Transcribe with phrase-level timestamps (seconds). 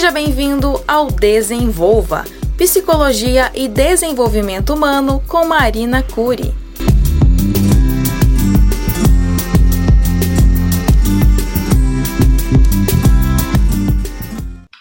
[0.00, 2.24] Seja bem-vindo ao Desenvolva,
[2.56, 6.54] Psicologia e Desenvolvimento Humano com Marina Cury.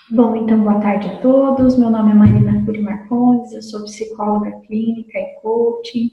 [0.10, 1.78] Bom, então boa tarde a todos.
[1.78, 6.12] Meu nome é Marina Cury Marcondes, eu sou psicóloga clínica e coaching.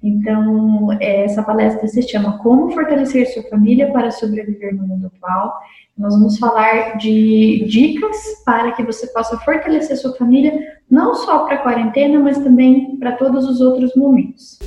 [0.00, 5.52] Então, é, essa palestra se chama Como Fortalecer Sua Família para Sobreviver no Mundo Atual.
[5.98, 10.52] Nós vamos falar de dicas para que você possa fortalecer sua família,
[10.90, 14.58] não só para a quarentena, mas também para todos os outros momentos.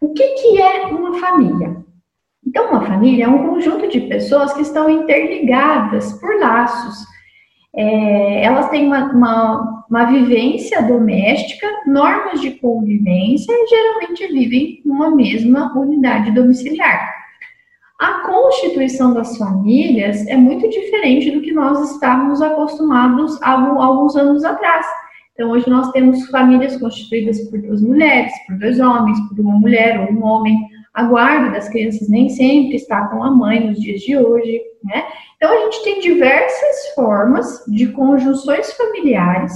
[0.00, 1.76] O que, que é uma família?
[2.46, 7.04] Então, uma família é um conjunto de pessoas que estão interligadas por laços.
[7.76, 15.14] É, elas têm uma, uma, uma, vivência doméstica, normas de convivência e geralmente vivem numa
[15.14, 17.19] mesma unidade domiciliar.
[18.00, 24.42] A constituição das famílias é muito diferente do que nós estávamos acostumados há alguns anos
[24.42, 24.86] atrás.
[25.34, 30.00] Então, hoje nós temos famílias constituídas por duas mulheres, por dois homens, por uma mulher
[30.00, 30.56] ou um homem.
[30.94, 35.04] A guarda das crianças nem sempre está com a mãe nos dias de hoje, né?
[35.36, 39.52] Então, a gente tem diversas formas de conjunções familiares,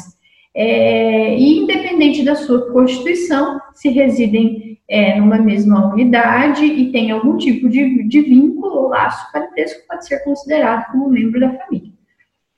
[0.55, 7.37] é, e independente da sua constituição, se residem é, numa mesma unidade e tem algum
[7.37, 11.93] tipo de, de vínculo ou laço parentesco pode ser considerado como membro da família.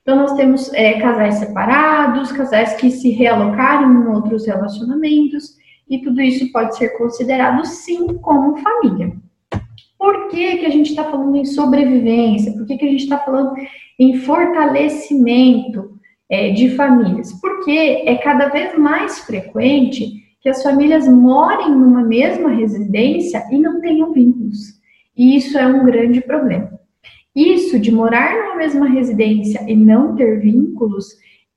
[0.03, 5.57] Então, nós temos é, casais separados, casais que se realocaram em outros relacionamentos,
[5.89, 9.13] e tudo isso pode ser considerado, sim, como família.
[9.99, 12.53] Por que, que a gente está falando em sobrevivência?
[12.53, 13.55] Por que, que a gente está falando
[13.99, 17.33] em fortalecimento é, de famílias?
[17.41, 23.81] Porque é cada vez mais frequente que as famílias morem numa mesma residência e não
[23.81, 24.81] tenham vínculos.
[25.17, 26.71] E isso é um grande problema.
[27.35, 31.09] Isso de morar numa mesma residência e não ter vínculos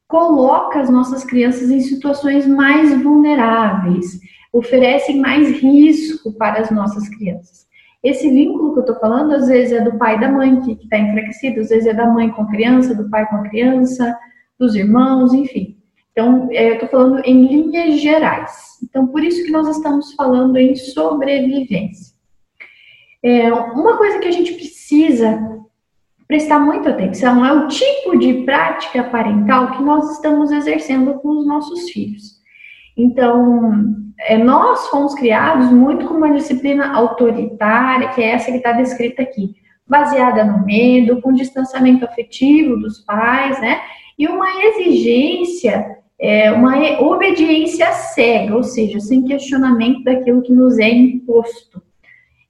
[0.07, 4.19] coloca as nossas crianças em situações mais vulneráveis,
[4.51, 7.67] oferecem mais risco para as nossas crianças.
[8.03, 10.71] Esse vínculo que eu estou falando, às vezes é do pai e da mãe que
[10.71, 14.17] está enfraquecido, às vezes é da mãe com a criança, do pai com a criança,
[14.57, 15.78] dos irmãos, enfim.
[16.19, 18.77] Então, é, eu estou falando em linhas gerais.
[18.83, 22.13] Então, por isso que nós estamos falando em sobrevivência.
[23.23, 25.39] É, uma coisa que a gente precisa
[26.27, 31.47] prestar muita atenção é o tipo de prática parental que nós estamos exercendo com os
[31.47, 32.41] nossos filhos.
[32.97, 38.73] Então, é, nós fomos criados muito com uma disciplina autoritária, que é essa que está
[38.73, 39.55] descrita aqui,
[39.87, 43.79] baseada no medo, com distanciamento afetivo dos pais, né?
[44.17, 50.89] E uma exigência é uma obediência cega, ou seja, sem questionamento daquilo que nos é
[50.89, 51.81] imposto.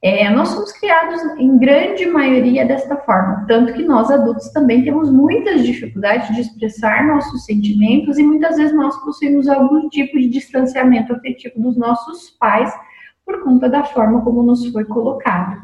[0.01, 5.11] É, nós somos criados em grande maioria desta forma, tanto que nós adultos também temos
[5.11, 11.11] muitas dificuldades de expressar nossos sentimentos e muitas vezes nós possuímos algum tipo de distanciamento
[11.11, 12.73] afetivo dos nossos pais
[13.25, 15.57] por conta da forma como nos foi colocado.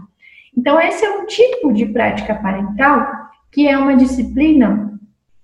[0.55, 3.07] Então, esse é um tipo de prática parental
[3.51, 4.94] que é uma disciplina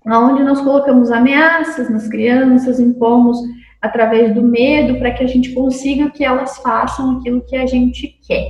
[0.06, 3.38] onde nós colocamos ameaças nas crianças, impomos
[3.80, 8.18] através do medo para que a gente consiga que elas façam aquilo que a gente
[8.26, 8.48] quer.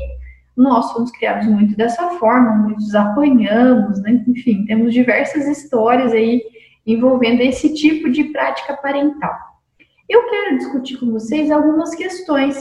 [0.56, 4.22] Nós fomos criados muito dessa forma, muitos apanhamos, né?
[4.28, 6.42] enfim, temos diversas histórias aí
[6.86, 9.34] envolvendo esse tipo de prática parental.
[10.08, 12.58] Eu quero discutir com vocês algumas questões.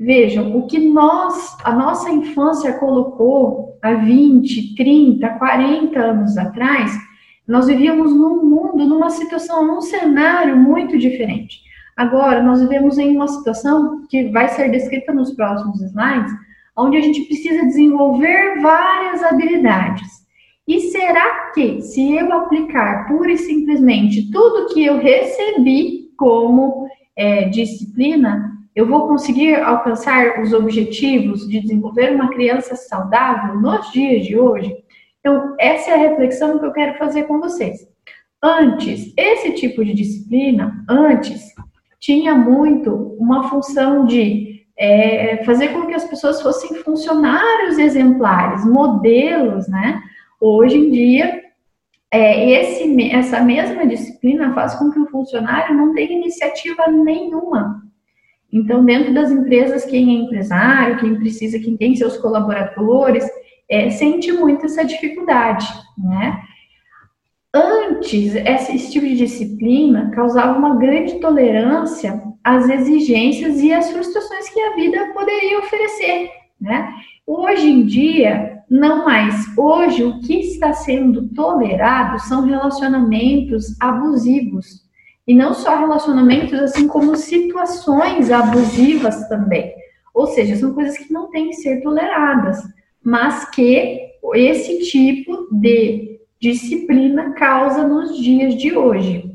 [0.00, 6.90] Vejam, o que nós, a nossa infância colocou há 20, 30, 40 anos atrás,
[7.48, 11.62] nós vivíamos num mundo, numa situação, num cenário muito diferente.
[11.96, 16.32] Agora, nós vivemos em uma situação que vai ser descrita nos próximos slides,
[16.76, 20.06] onde a gente precisa desenvolver várias habilidades.
[20.66, 27.48] E será que, se eu aplicar pura e simplesmente tudo que eu recebi como é,
[27.48, 34.38] disciplina, eu vou conseguir alcançar os objetivos de desenvolver uma criança saudável nos dias de
[34.38, 34.72] hoje?
[35.28, 37.86] Então, essa é a reflexão que eu quero fazer com vocês.
[38.42, 41.52] Antes, esse tipo de disciplina, antes,
[42.00, 49.68] tinha muito uma função de é, fazer com que as pessoas fossem funcionários exemplares, modelos,
[49.68, 50.00] né?
[50.40, 51.42] Hoje em dia,
[52.10, 57.82] é, esse, essa mesma disciplina faz com que o funcionário não tenha iniciativa nenhuma.
[58.50, 63.28] Então, dentro das empresas, quem é empresário, quem precisa, quem tem seus colaboradores,
[63.68, 65.66] é, sente muito essa dificuldade,
[65.96, 66.42] né?
[67.54, 74.60] Antes, esse tipo de disciplina causava uma grande tolerância às exigências e às frustrações que
[74.60, 76.30] a vida poderia oferecer,
[76.60, 76.94] né?
[77.26, 79.46] Hoje em dia, não mais.
[79.56, 84.86] Hoje, o que está sendo tolerado são relacionamentos abusivos.
[85.26, 89.74] E não só relacionamentos, assim como situações abusivas também.
[90.14, 92.62] Ou seja, são coisas que não têm que ser toleradas,
[93.08, 99.32] mas que esse tipo de disciplina causa nos dias de hoje.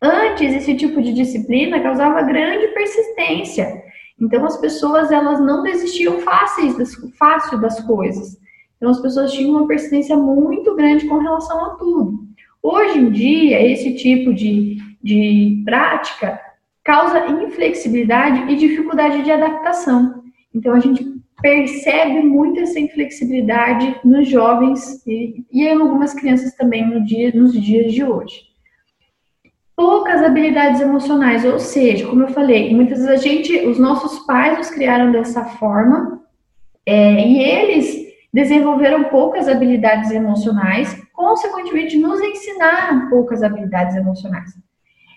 [0.00, 3.82] Antes, esse tipo de disciplina causava grande persistência.
[4.18, 8.38] Então, as pessoas elas não desistiam fáceis das, fácil das coisas.
[8.78, 12.26] Então, as pessoas tinham uma persistência muito grande com relação a tudo.
[12.62, 16.40] Hoje em dia, esse tipo de, de prática
[16.82, 20.22] causa inflexibilidade e dificuldade de adaptação.
[20.54, 26.86] Então, a gente percebe muito essa inflexibilidade nos jovens e, e em algumas crianças também
[26.86, 28.46] no dia, nos dias de hoje.
[29.74, 34.56] Poucas habilidades emocionais, ou seja, como eu falei, muitas vezes a gente, os nossos pais
[34.56, 36.22] nos criaram dessa forma
[36.86, 44.50] é, e eles desenvolveram poucas habilidades emocionais, consequentemente nos ensinaram poucas habilidades emocionais.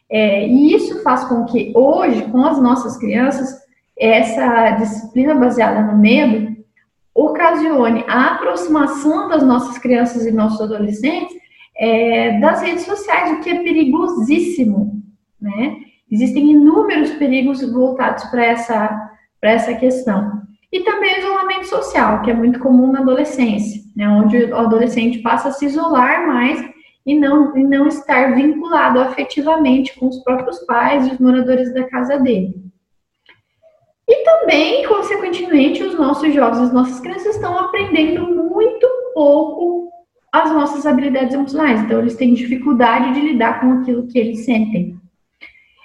[0.10, 3.69] É, e isso faz com que hoje, com as nossas crianças,
[3.99, 6.55] essa disciplina baseada no medo
[7.13, 11.35] ocasione a aproximação das nossas crianças e nossos adolescentes
[11.77, 15.01] é, das redes sociais, o que é perigosíssimo,
[15.39, 15.77] né?
[16.11, 19.11] Existem inúmeros perigos voltados para essa,
[19.41, 20.41] essa questão.
[20.71, 24.07] E também o isolamento social, que é muito comum na adolescência, né?
[24.09, 26.63] onde o adolescente passa a se isolar mais
[27.05, 31.83] e não, e não estar vinculado afetivamente com os próprios pais e os moradores da
[31.85, 32.55] casa dele.
[34.09, 39.88] E também, consequentemente, os nossos jovens, as nossas crianças estão aprendendo muito pouco
[40.33, 41.81] as nossas habilidades emocionais.
[41.81, 44.97] Então, eles têm dificuldade de lidar com aquilo que eles sentem.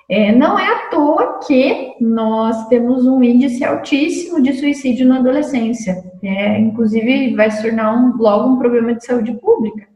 [0.09, 6.03] É, não é à toa que nós temos um índice altíssimo de suicídio na adolescência.
[6.23, 9.87] É, inclusive, vai se tornar um, logo um problema de saúde pública,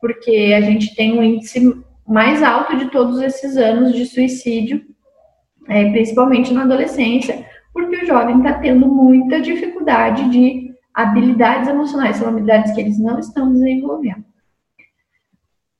[0.00, 1.74] porque a gente tem um índice
[2.06, 4.82] mais alto de todos esses anos de suicídio,
[5.68, 12.28] é, principalmente na adolescência, porque o jovem está tendo muita dificuldade de habilidades emocionais, são
[12.28, 14.24] habilidades que eles não estão desenvolvendo.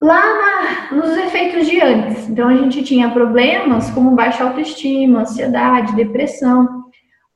[0.01, 5.97] Lá na, nos efeitos de antes, então a gente tinha problemas como baixa autoestima, ansiedade,
[5.97, 6.85] depressão.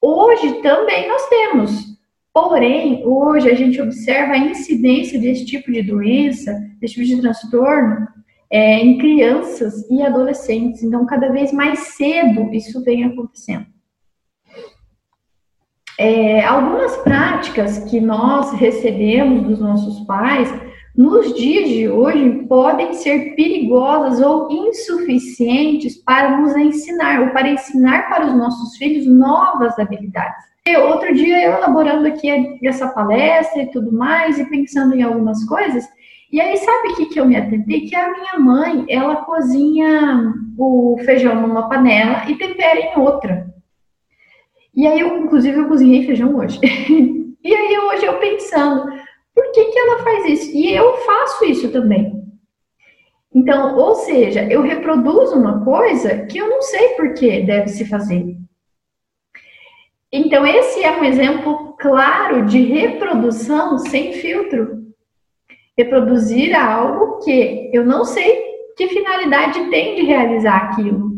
[0.01, 1.99] Hoje também nós temos,
[2.33, 8.07] porém, hoje a gente observa a incidência desse tipo de doença, desse tipo de transtorno,
[8.53, 10.83] é, em crianças e adolescentes.
[10.83, 13.65] Então, cada vez mais cedo isso vem acontecendo.
[15.99, 20.53] É, algumas práticas que nós recebemos dos nossos pais,
[20.95, 28.11] nos dias de hoje, podem ser perigosas ou insuficientes para nos ensinar, ou para ensinar
[28.11, 30.45] para os nossos filhos novas habilidades.
[30.67, 32.29] E outro dia, eu elaborando aqui
[32.65, 35.89] essa palestra e tudo mais, e pensando em algumas coisas,
[36.33, 37.83] e aí, sabe o que, que eu me atentei?
[37.83, 43.53] Que a minha mãe, ela cozinha o feijão numa panela e tempera em outra.
[44.75, 46.59] E aí, eu, inclusive, eu cozinhei feijão hoje.
[47.45, 48.87] e aí, hoje eu pensando,
[49.35, 50.57] por que, que ela faz isso?
[50.57, 52.23] E eu faço isso também.
[53.35, 57.85] Então, ou seja, eu reproduzo uma coisa que eu não sei por que deve se
[57.85, 58.37] fazer.
[60.11, 64.83] Então, esse é um exemplo claro de reprodução sem filtro.
[65.83, 71.13] Reproduzir algo que eu não sei que finalidade tem de realizar aquilo.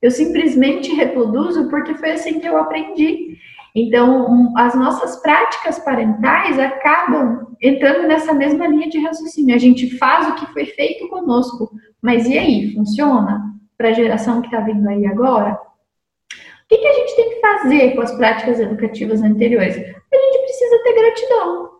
[0.00, 3.36] Eu simplesmente reproduzo porque foi assim que eu aprendi.
[3.74, 9.54] Então, as nossas práticas parentais acabam entrando nessa mesma linha de raciocínio.
[9.54, 11.70] A gente faz o que foi feito conosco,
[12.00, 12.74] mas e aí?
[12.74, 13.42] Funciona
[13.76, 15.52] para a geração que está vindo aí agora?
[15.52, 19.76] O que, que a gente tem que fazer com as práticas educativas anteriores?
[19.76, 21.70] A gente precisa ter gratidão,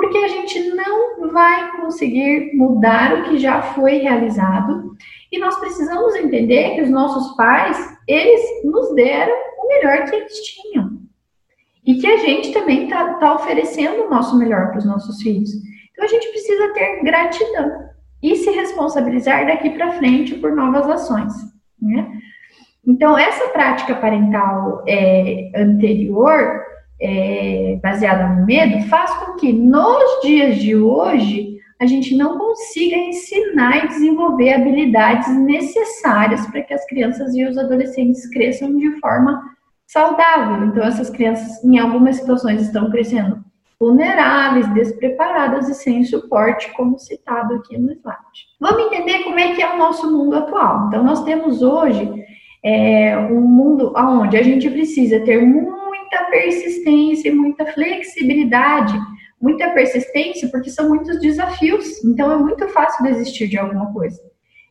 [0.00, 4.96] porque a gente não vai conseguir mudar o que já foi realizado
[5.30, 7.76] e nós precisamos entender que os nossos pais,
[8.08, 11.00] eles nos deram o melhor que eles tinham.
[11.86, 15.50] E que a gente também está tá oferecendo o nosso melhor para os nossos filhos.
[15.92, 17.90] Então a gente precisa ter gratidão
[18.22, 21.32] e se responsabilizar daqui para frente por novas ações.
[21.80, 22.10] Né?
[22.86, 26.69] Então, essa prática parental é, anterior,
[27.00, 32.94] é, baseada no medo, faz com que nos dias de hoje a gente não consiga
[32.94, 39.42] ensinar e desenvolver habilidades necessárias para que as crianças e os adolescentes cresçam de forma
[39.86, 40.66] saudável.
[40.66, 43.42] Então, essas crianças, em algumas situações, estão crescendo
[43.80, 48.46] vulneráveis, despreparadas e sem suporte, como citado aqui no slide.
[48.60, 50.86] Vamos entender como é que é o nosso mundo atual.
[50.86, 52.12] Então, nós temos hoje
[52.62, 55.38] é, um mundo onde a gente precisa ter
[56.10, 58.98] muita persistência e muita flexibilidade
[59.40, 64.20] muita persistência, porque são muitos desafios, então é muito fácil desistir de alguma coisa.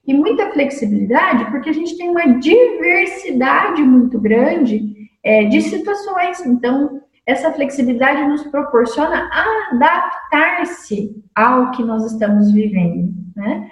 [0.05, 6.46] E muita flexibilidade, porque a gente tem uma diversidade muito grande é, de situações.
[6.46, 9.29] Então, essa flexibilidade nos proporciona
[9.72, 13.69] adaptar-se ao que nós estamos vivendo, né?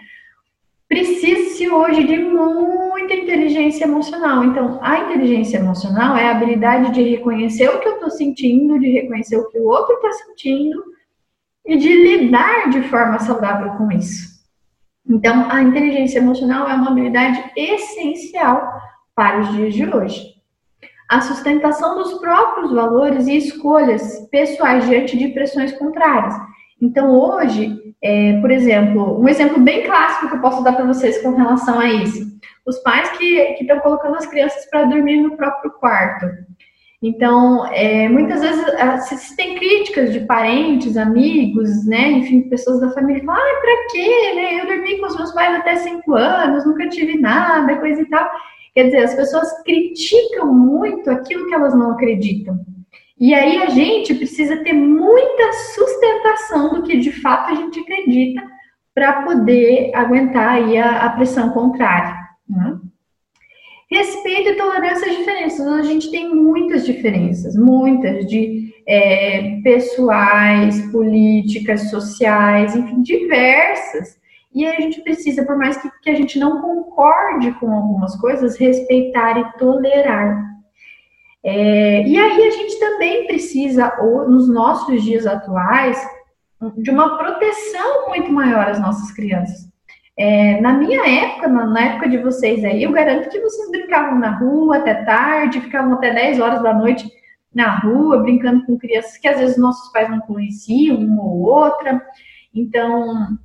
[0.87, 4.43] Precisa-se hoje de muita inteligência emocional.
[4.43, 8.91] Então, a inteligência emocional é a habilidade de reconhecer o que eu estou sentindo, de
[8.91, 10.83] reconhecer o que o outro está sentindo
[11.65, 14.37] e de lidar de forma saudável com isso.
[15.09, 18.71] Então, a inteligência emocional é uma habilidade essencial
[19.13, 20.37] para os dias de hoje
[21.09, 26.35] a sustentação dos próprios valores e escolhas pessoais diante de pressões contrárias.
[26.81, 31.21] Então, hoje, é, por exemplo, um exemplo bem clássico que eu posso dar para vocês
[31.21, 32.27] com relação a isso:
[32.65, 36.25] os pais que estão colocando as crianças para dormir no próprio quarto.
[37.01, 38.65] Então, é, muitas vezes
[39.19, 44.33] se tem críticas de parentes, amigos, né, enfim, pessoas da família, falam, ah, para quê,
[44.33, 48.05] né, eu dormi com os meus pais até cinco anos, nunca tive nada, coisa e
[48.09, 48.27] tal.
[48.73, 52.59] Quer dizer, as pessoas criticam muito aquilo que elas não acreditam.
[53.19, 58.43] E aí a gente precisa ter muita sustentação do que de fato a gente acredita
[58.93, 62.15] para poder aguentar aí a, a pressão contrária.
[62.47, 62.77] Né?
[63.89, 65.67] Respeito e tolerância às diferenças.
[65.67, 74.17] A gente tem muitas diferenças, muitas de é, pessoais, políticas, sociais, enfim, diversas.
[74.53, 78.57] E a gente precisa, por mais que, que a gente não concorde com algumas coisas,
[78.57, 80.46] respeitar e tolerar.
[81.43, 83.95] É, e aí a gente também precisa,
[84.27, 85.97] nos nossos dias atuais,
[86.77, 89.67] de uma proteção muito maior às nossas crianças.
[90.17, 94.17] É, na minha época, na, na, época de vocês aí, eu garanto que vocês brincavam
[94.17, 97.07] na rua até tarde, ficavam até 10 horas da noite
[97.53, 102.01] na rua, brincando com crianças que às vezes nossos pais não conheciam, uma ou outra.
[102.53, 103.37] Então,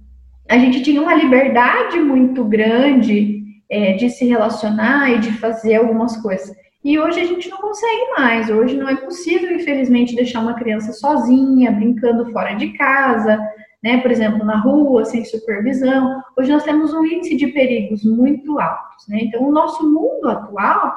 [0.48, 6.16] a gente tinha uma liberdade muito grande é, de se relacionar e de fazer algumas
[6.16, 6.56] coisas.
[6.84, 8.50] E hoje a gente não consegue mais.
[8.50, 13.38] Hoje não é possível, infelizmente, deixar uma criança sozinha, brincando fora de casa,
[13.82, 13.98] né?
[13.98, 16.22] Por exemplo, na rua, sem supervisão.
[16.36, 19.20] Hoje nós temos um índice de perigos muito altos, né?
[19.22, 20.92] Então, o nosso mundo atual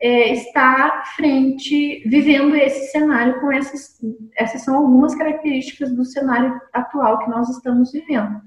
[0.00, 3.98] é, está frente, vivendo esse cenário com essas,
[4.36, 8.40] essas são algumas características do cenário atual que nós estamos vivendo.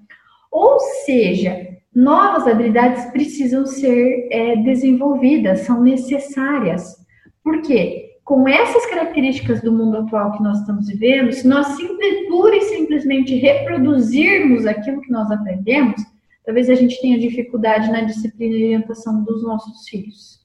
[0.52, 6.96] Ou seja, novas habilidades precisam ser é, desenvolvidas, são necessárias.
[7.44, 8.18] Por quê?
[8.24, 12.62] Com essas características do mundo atual que nós estamos vivendo, se nós simples, pura e
[12.62, 16.02] simplesmente reproduzirmos aquilo que nós aprendemos,
[16.46, 20.40] talvez a gente tenha dificuldade na disciplina e orientação dos nossos filhos.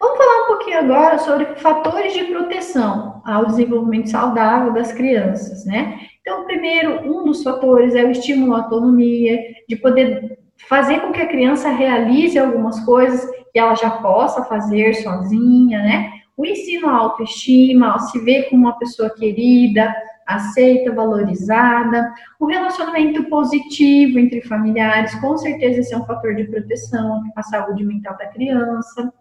[0.00, 6.00] Vamos falar um pouquinho agora sobre fatores de proteção ao desenvolvimento saudável das crianças, né?
[6.26, 9.38] Então, primeiro, um dos fatores é o estímulo à autonomia,
[9.68, 14.94] de poder fazer com que a criança realize algumas coisas que ela já possa fazer
[14.94, 16.12] sozinha, né?
[16.34, 19.94] O ensino à autoestima, se ver como uma pessoa querida,
[20.26, 22.10] aceita, valorizada.
[22.40, 27.84] O relacionamento positivo entre familiares, com certeza esse é um fator de proteção à saúde
[27.84, 29.12] mental da criança.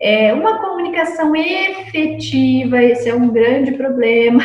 [0.00, 4.42] É, uma comunicação efetiva, esse é um grande problema,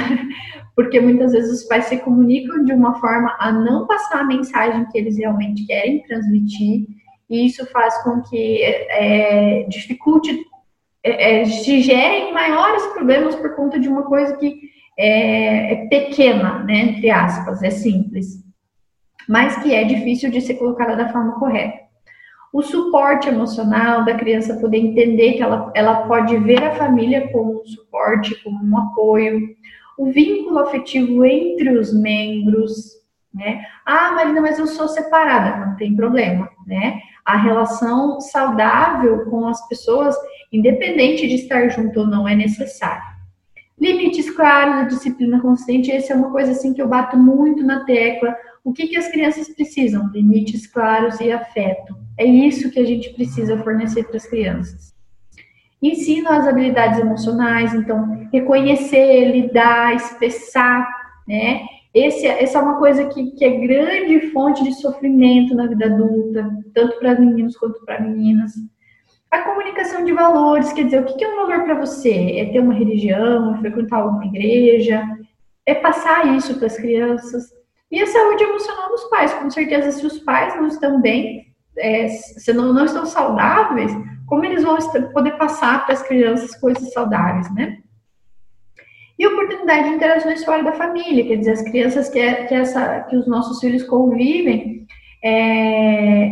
[0.75, 4.85] porque muitas vezes os pais se comunicam de uma forma a não passar a mensagem
[4.91, 6.87] que eles realmente querem transmitir,
[7.29, 10.37] e isso faz com que é, dificulte,
[11.03, 14.59] é, é se gerem maiores problemas por conta de uma coisa que
[14.97, 18.43] é, é pequena, né, entre aspas, é simples,
[19.27, 21.85] mas que é difícil de ser colocada da forma correta.
[22.53, 27.61] O suporte emocional da criança poder entender que ela, ela pode ver a família como
[27.61, 29.41] um suporte, como um apoio,
[29.97, 32.95] o vínculo afetivo entre os membros,
[33.33, 33.65] né?
[33.85, 36.99] Ah, Marina, mas eu sou separada, não tem problema, né?
[37.23, 40.15] A relação saudável com as pessoas,
[40.51, 43.15] independente de estar junto ou não, é necessária.
[43.79, 48.35] Limites claros, disciplina consciente, essa é uma coisa assim que eu bato muito na tecla.
[48.63, 50.09] O que, que as crianças precisam?
[50.13, 51.95] Limites claros e afeto.
[52.17, 54.94] É isso que a gente precisa fornecer para as crianças.
[55.81, 60.87] Ensino as habilidades emocionais, então, reconhecer, lidar, expressar,
[61.27, 61.61] né?
[61.93, 66.49] Esse, essa é uma coisa que, que é grande fonte de sofrimento na vida adulta,
[66.73, 68.51] tanto para meninos quanto para meninas.
[69.31, 72.37] A comunicação de valores, quer dizer, o que é um valor para você?
[72.37, 75.03] É ter uma religião, é frequentar alguma igreja,
[75.65, 77.45] é passar isso para as crianças.
[77.89, 81.44] E a saúde emocional dos pais, com certeza, se os pais não estão bem,
[81.77, 83.91] é, se não, não estão saudáveis,
[84.27, 84.77] como eles vão
[85.13, 87.79] poder passar para as crianças coisas saudáveis, né?
[89.17, 93.15] E oportunidade de interações fora da família, quer dizer, as crianças que, que, essa, que
[93.15, 94.85] os nossos filhos convivem
[95.23, 96.31] é,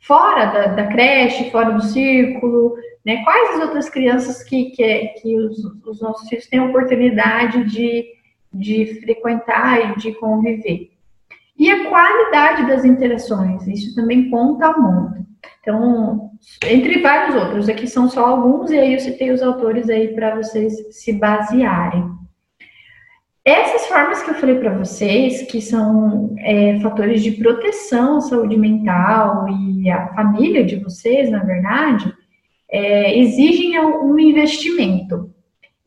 [0.00, 3.22] fora da, da, creche, fora do círculo, né?
[3.24, 8.06] Quais as outras crianças que, que, que os, os nossos filhos têm oportunidade de,
[8.52, 10.91] de frequentar e de conviver?
[11.58, 15.22] E a qualidade das interações, isso também conta muito.
[15.60, 16.30] Então,
[16.64, 20.36] entre vários outros, aqui são só alguns, e aí eu citei os autores aí para
[20.36, 22.04] vocês se basearem.
[23.44, 28.56] Essas formas que eu falei para vocês, que são é, fatores de proteção à saúde
[28.56, 32.12] mental e a família de vocês, na verdade,
[32.70, 35.31] é, exigem um investimento.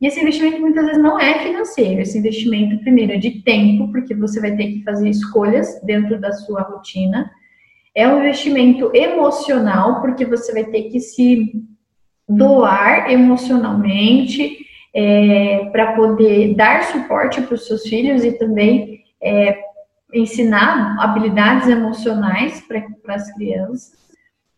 [0.01, 2.01] E esse investimento muitas vezes não é financeiro.
[2.01, 6.31] Esse investimento, primeiro, é de tempo, porque você vai ter que fazer escolhas dentro da
[6.33, 7.31] sua rotina.
[7.93, 11.53] É um investimento emocional, porque você vai ter que se
[12.27, 19.57] doar emocionalmente é, para poder dar suporte para os seus filhos e também é,
[20.13, 24.04] ensinar habilidades emocionais para as crianças.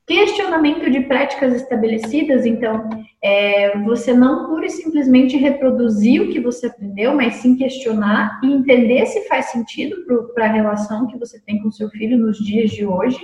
[0.07, 2.89] Questionamento de práticas estabelecidas, então,
[3.21, 8.47] é, você não pura e simplesmente reproduzir o que você aprendeu, mas sim questionar e
[8.47, 9.97] entender se faz sentido
[10.33, 13.19] para a relação que você tem com seu filho nos dias de hoje.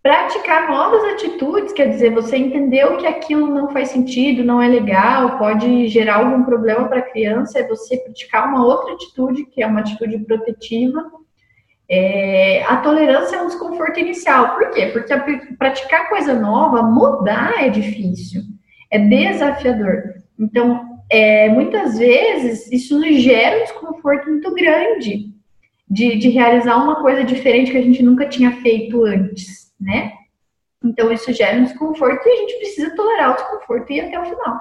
[0.00, 5.36] Praticar novas atitudes, quer dizer, você entendeu que aquilo não faz sentido, não é legal,
[5.36, 9.66] pode gerar algum problema para a criança, é você praticar uma outra atitude, que é
[9.66, 11.10] uma atitude protetiva
[11.88, 14.54] é, a tolerância é um desconforto inicial.
[14.56, 14.86] Por quê?
[14.86, 15.14] Porque
[15.56, 18.42] praticar coisa nova, mudar é difícil,
[18.90, 20.14] é desafiador.
[20.38, 25.32] Então, é, muitas vezes, isso nos gera um desconforto muito grande
[25.88, 30.12] de, de realizar uma coisa diferente que a gente nunca tinha feito antes, né?
[30.84, 34.20] Então, isso gera um desconforto e a gente precisa tolerar o desconforto e ir até
[34.20, 34.60] o final.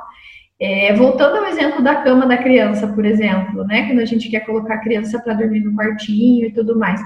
[0.59, 3.87] É, voltando ao exemplo da cama da criança, por exemplo, né?
[3.87, 7.01] Quando a gente quer colocar a criança para dormir no quartinho e tudo mais.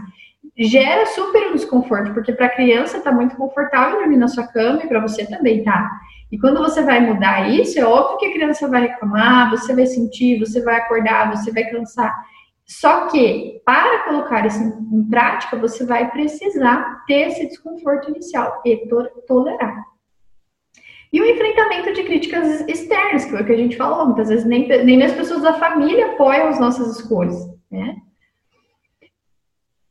[0.57, 4.83] Gera super um desconforto, porque para a criança tá muito confortável dormir na sua cama
[4.83, 5.89] e para você também tá.
[6.31, 9.87] E quando você vai mudar isso, é óbvio que a criança vai reclamar, você vai
[9.87, 12.13] sentir, você vai acordar, você vai cansar.
[12.67, 18.87] Só que, para colocar isso em prática, você vai precisar ter esse desconforto inicial e
[19.27, 19.88] tolerar.
[21.11, 24.45] E o enfrentamento de críticas externas, que foi o que a gente falou, muitas vezes
[24.45, 27.35] nem, nem as pessoas da família apoiam as nossas escolhas,
[27.71, 27.95] né?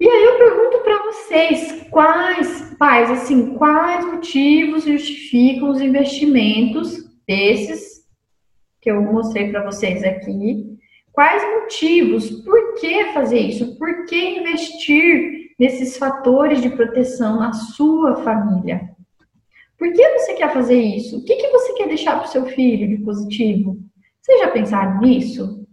[0.00, 8.07] E aí eu pergunto para vocês, quais, pais, assim, quais motivos justificam os investimentos desses
[8.81, 10.78] que eu mostrei para vocês aqui?
[11.11, 12.31] Quais motivos?
[12.42, 13.76] Por que fazer isso?
[13.76, 18.96] Por que investir nesses fatores de proteção na sua família?
[19.78, 21.18] Por que você quer fazer isso?
[21.18, 23.78] O que, que você quer deixar para o seu filho de positivo?
[24.20, 25.64] Vocês já pensaram nisso?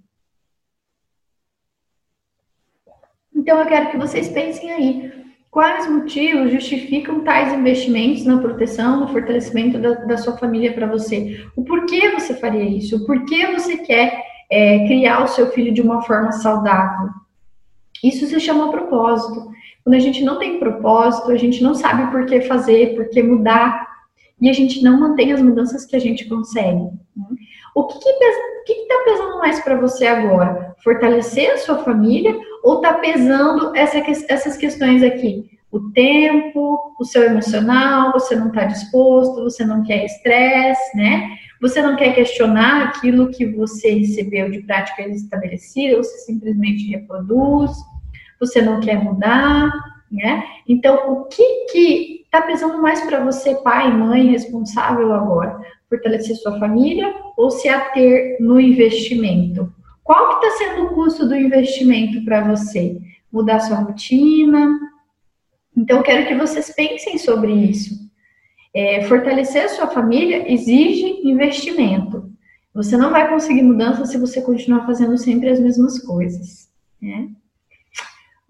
[3.35, 5.11] Então eu quero que vocês pensem aí.
[5.49, 11.43] Quais motivos justificam tais investimentos na proteção, no fortalecimento da, da sua família para você?
[11.55, 12.97] O porquê você faria isso?
[12.97, 17.09] O porquê você quer é, criar o seu filho de uma forma saudável?
[18.03, 19.49] Isso se chama propósito.
[19.83, 23.23] Quando a gente não tem propósito, a gente não sabe por que fazer, por que
[23.23, 23.94] mudar,
[24.41, 26.89] e a gente não mantém as mudanças que a gente consegue.
[27.15, 27.25] Né?
[27.73, 30.75] O que está pesando mais para você agora?
[30.83, 33.97] Fortalecer a sua família ou está pesando essa,
[34.29, 35.49] essas questões aqui?
[35.71, 41.37] O tempo, o seu emocional, você não está disposto, você não quer estresse, né?
[41.61, 47.71] Você não quer questionar aquilo que você recebeu de prática estabelecida, você simplesmente reproduz,
[48.39, 49.71] você não quer mudar,
[50.11, 50.45] né?
[50.67, 55.57] Então, o que que está pesando mais para você, pai, mãe, responsável agora?
[55.87, 59.73] Fortalecer sua família ou se ater no investimento?
[60.03, 62.99] Qual que está sendo o custo do investimento para você?
[63.31, 64.79] Mudar sua rotina?
[65.75, 68.05] Então, quero que vocês pensem sobre isso.
[68.73, 72.29] É, fortalecer sua família exige investimento.
[72.73, 76.69] Você não vai conseguir mudança se você continuar fazendo sempre as mesmas coisas.
[77.01, 77.29] Né?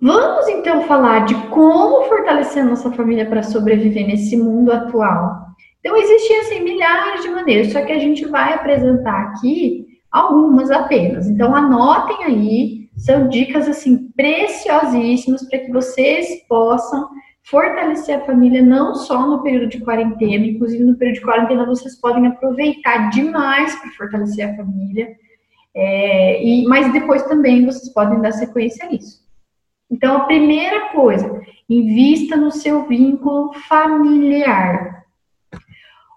[0.05, 5.47] Vamos então falar de como fortalecer a nossa família para sobreviver nesse mundo atual.
[5.79, 11.27] Então, existem assim, milhares de maneiras, só que a gente vai apresentar aqui algumas apenas.
[11.27, 17.09] Então, anotem aí, são dicas assim preciosíssimas para que vocês possam
[17.41, 21.99] fortalecer a família não só no período de quarentena, inclusive no período de quarentena vocês
[21.99, 25.15] podem aproveitar demais para fortalecer a família,
[25.73, 29.24] é, e, mas depois também vocês podem dar sequência a isso.
[29.89, 35.05] Então, a primeira coisa, invista no seu vínculo familiar.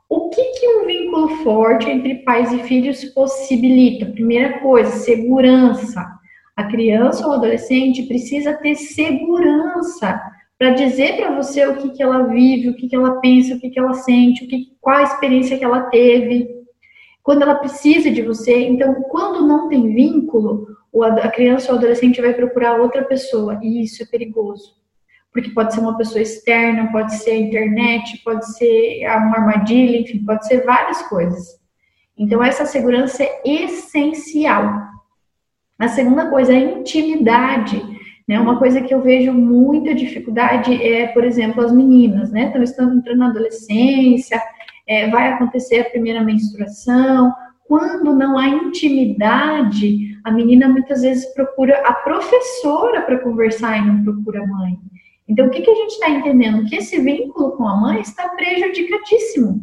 [0.09, 4.07] O que, que um vínculo forte entre pais e filhos possibilita?
[4.07, 6.07] Primeira coisa, segurança.
[6.57, 10.20] A criança ou adolescente precisa ter segurança
[10.59, 13.61] para dizer para você o que, que ela vive, o que, que ela pensa, o
[13.61, 16.48] que, que ela sente, o que, qual a experiência que ela teve,
[17.22, 18.66] quando ela precisa de você.
[18.66, 20.66] Então, quando não tem vínculo,
[21.03, 24.77] a criança ou adolescente vai procurar outra pessoa, e isso é perigoso.
[25.33, 30.24] Porque pode ser uma pessoa externa, pode ser a internet, pode ser uma armadilha, enfim,
[30.24, 31.59] pode ser várias coisas.
[32.16, 34.88] Então, essa segurança é essencial.
[35.79, 37.81] A segunda coisa é a intimidade
[38.29, 38.38] né?
[38.38, 42.42] Uma coisa que eu vejo muita dificuldade é, por exemplo, as meninas, né?
[42.42, 44.40] Então, estão entrando na adolescência,
[44.87, 47.33] é, vai acontecer a primeira menstruação.
[47.68, 54.02] Quando não há intimidade, a menina muitas vezes procura a professora para conversar e não
[54.02, 54.78] procura a mãe.
[55.28, 56.64] Então, o que, que a gente está entendendo?
[56.64, 59.61] Que esse vínculo com a mãe está prejudicadíssimo.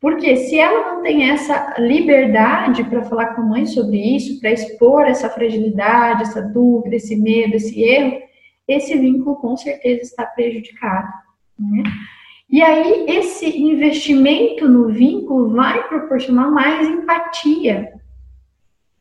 [0.00, 4.50] Porque se ela não tem essa liberdade para falar com a mãe sobre isso, para
[4.50, 8.18] expor essa fragilidade, essa dúvida, esse medo, esse erro,
[8.66, 11.06] esse vínculo com certeza está prejudicado.
[11.56, 11.84] Né?
[12.50, 17.92] E aí, esse investimento no vínculo vai proporcionar mais empatia,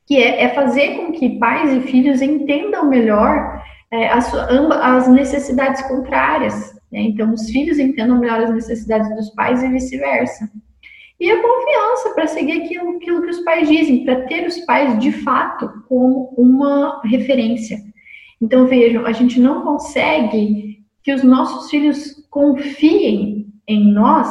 [0.05, 5.81] que é, é fazer com que pais e filhos entendam melhor é, as, as necessidades
[5.88, 6.73] contrárias.
[6.91, 7.01] Né?
[7.01, 10.49] Então, os filhos entendam melhor as necessidades dos pais e vice-versa
[11.19, 14.97] e a confiança para seguir aquilo, aquilo que os pais dizem, para ter os pais
[14.99, 17.77] de fato como uma referência.
[18.41, 23.38] Então vejam, a gente não consegue que os nossos filhos confiem
[23.69, 24.27] em nós,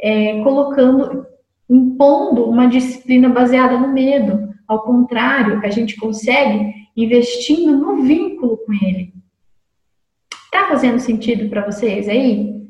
[0.00, 1.26] é, colocando,
[1.68, 4.48] impondo uma disciplina baseada no medo.
[4.66, 9.12] Ao contrário, a gente consegue investindo no vínculo com ele.
[10.50, 12.66] Tá fazendo sentido para vocês aí?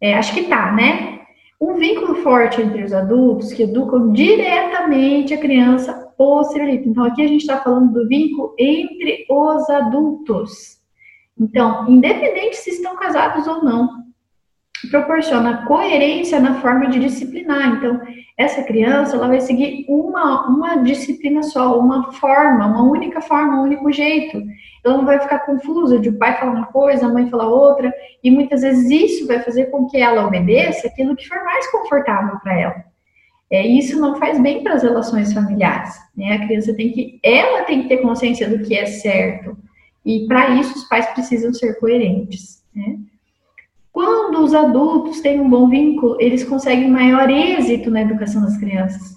[0.00, 1.20] É, acho que tá, né?
[1.58, 6.88] Um vínculo forte entre os adultos que educam diretamente a criança possibilita.
[6.88, 10.76] Então, aqui a gente está falando do vínculo entre os adultos.
[11.38, 14.05] Então, independente se estão casados ou não,
[14.90, 17.76] proporciona coerência na forma de disciplinar.
[17.76, 18.00] Então,
[18.36, 23.62] essa criança ela vai seguir uma, uma disciplina só, uma forma, uma única forma, um
[23.62, 24.42] único jeito.
[24.84, 27.92] Ela não vai ficar confusa de o pai falar uma coisa, a mãe falar outra,
[28.22, 32.38] e muitas vezes isso vai fazer com que ela obedeça aquilo que for mais confortável
[32.40, 32.84] para ela.
[33.50, 35.94] É, isso não faz bem para as relações familiares.
[36.16, 36.32] Né?
[36.34, 39.56] A criança tem que, ela tem que ter consciência do que é certo.
[40.04, 42.62] E para isso os pais precisam ser coerentes.
[42.74, 42.98] Né?
[43.96, 49.16] Quando os adultos têm um bom vínculo, eles conseguem maior êxito na educação das crianças.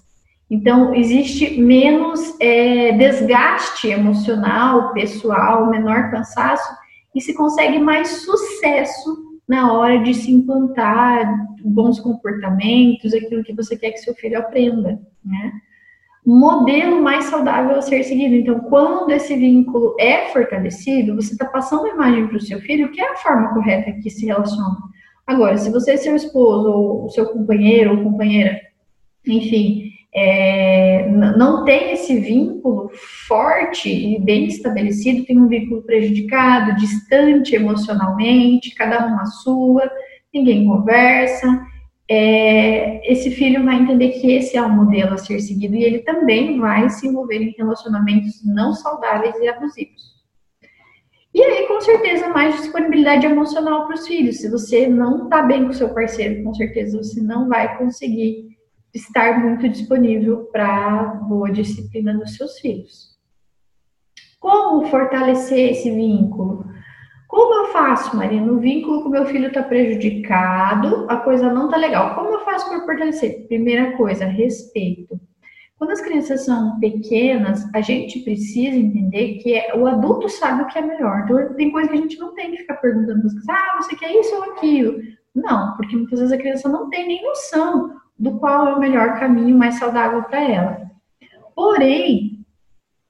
[0.50, 6.74] Então, existe menos é, desgaste emocional, pessoal, menor cansaço,
[7.14, 11.30] e se consegue mais sucesso na hora de se implantar
[11.62, 15.52] bons comportamentos, aquilo que você quer que seu filho aprenda, né?
[16.26, 18.36] Modelo mais saudável a ser seguido.
[18.36, 22.92] Então, quando esse vínculo é fortalecido, você está passando a imagem para o seu filho,
[22.92, 24.78] que é a forma correta que se relaciona.
[25.26, 28.60] Agora, se você, seu esposo, ou seu companheiro ou companheira,
[29.28, 32.90] enfim, é, não tem esse vínculo
[33.28, 39.90] forte e bem estabelecido, tem um vínculo prejudicado, distante emocionalmente, cada um na sua,
[40.34, 41.48] ninguém conversa,
[42.10, 46.00] é, esse filho vai entender que esse é o modelo a ser seguido e ele
[46.00, 50.18] também vai se envolver em relacionamentos não saudáveis e abusivos.
[51.32, 54.38] E aí, com certeza, mais disponibilidade emocional para os filhos.
[54.38, 58.58] Se você não está bem com seu parceiro, com certeza você não vai conseguir
[58.92, 63.10] estar muito disponível para boa disciplina dos seus filhos.
[64.40, 66.66] Como fortalecer esse vínculo?
[67.30, 68.52] Como eu faço, Marina?
[68.52, 72.16] O vínculo com meu filho está prejudicado, a coisa não está legal.
[72.16, 73.46] Como eu faço para fortalecer?
[73.48, 75.22] Primeira coisa, respeito.
[75.78, 80.68] Quando as crianças são pequenas, a gente precisa entender que é, o adulto sabe o
[80.68, 81.22] que é melhor.
[81.24, 83.78] Então, tem coisa que a gente não tem que ficar perguntando para as crianças, ah,
[83.80, 85.00] você quer isso ou aquilo?
[85.36, 89.20] Não, porque muitas vezes a criança não tem nem noção do qual é o melhor
[89.20, 90.82] caminho mais saudável para ela.
[91.56, 92.29] Porém,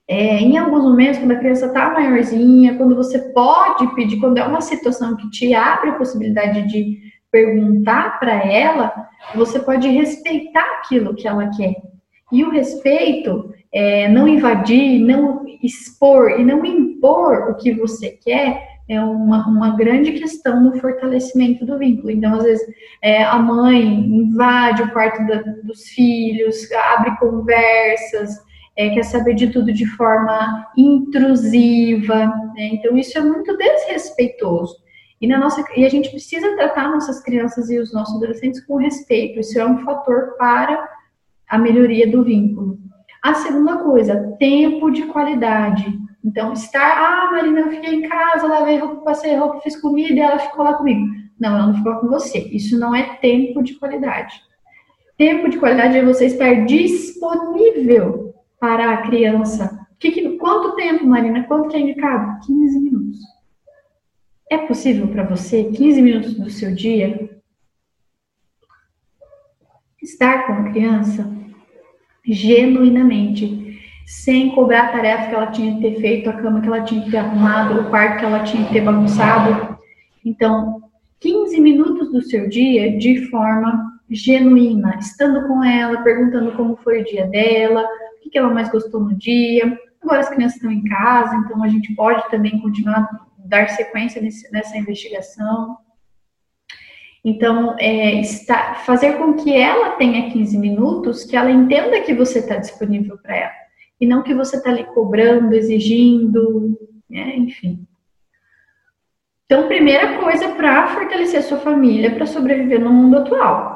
[0.09, 4.43] é, em alguns momentos, quando a criança está maiorzinha, quando você pode pedir, quando é
[4.43, 6.97] uma situação que te abre a possibilidade de
[7.31, 8.91] perguntar para ela,
[9.35, 11.75] você pode respeitar aquilo que ela quer.
[12.31, 18.67] E o respeito é não invadir, não expor e não impor o que você quer
[18.89, 22.09] é uma, uma grande questão no fortalecimento do vínculo.
[22.09, 22.67] Então, às vezes,
[23.03, 28.48] é, a mãe invade o quarto da, dos filhos, abre conversas,
[28.79, 32.27] é, quer saber de tudo de forma intrusiva.
[32.55, 32.69] Né?
[32.71, 34.77] Então, isso é muito desrespeitoso.
[35.19, 38.77] E, na nossa, e a gente precisa tratar nossas crianças e os nossos adolescentes com
[38.77, 39.37] respeito.
[39.37, 40.81] Isso é um fator para
[41.49, 42.79] a melhoria do vínculo.
[43.21, 45.99] A segunda coisa, tempo de qualidade.
[46.23, 50.19] Então, estar, ah, Marina, eu fiquei em casa, lavei roupa, passei roupa, fiz comida e
[50.19, 51.05] ela ficou lá comigo.
[51.37, 52.39] Não, ela não ficou com você.
[52.53, 54.41] Isso não é tempo de qualidade.
[55.17, 58.28] Tempo de qualidade é você estar disponível
[58.59, 59.87] para a criança.
[59.99, 61.43] Que, que, quanto tempo, Marina?
[61.43, 62.45] Quanto que é indicado?
[62.45, 63.19] 15 minutos.
[64.51, 67.29] É possível para você 15 minutos do seu dia
[70.01, 71.29] estar com a criança
[72.25, 76.81] genuinamente, sem cobrar a tarefa que ela tinha que ter feito, a cama que ela
[76.81, 79.77] tinha que ter arrumado, o quarto que ela tinha que ter bagunçado.
[80.25, 80.81] Então,
[81.19, 87.05] 15 minutos do seu dia de forma genuína, estando com ela, perguntando como foi o
[87.05, 87.85] dia dela,
[88.29, 89.77] o que ela mais gostou no dia.
[90.01, 94.49] Agora as crianças estão em casa, então a gente pode também continuar dar sequência nesse,
[94.51, 95.77] nessa investigação.
[97.25, 102.39] Então, é, está, fazer com que ela tenha 15 minutos, que ela entenda que você
[102.39, 103.51] está disponível para ela,
[103.99, 107.85] e não que você está ali cobrando, exigindo, né, enfim.
[109.45, 113.68] Então, primeira coisa para fortalecer sua família, para sobreviver no mundo atual,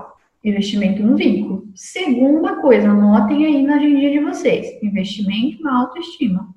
[0.43, 1.67] investimento no vínculo.
[1.73, 6.53] Segunda coisa, anotem aí na agenda de vocês, investimento na autoestima.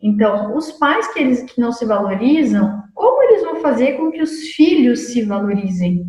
[0.00, 4.20] Então, os pais que eles que não se valorizam, como eles vão fazer com que
[4.20, 6.04] os filhos se valorizem,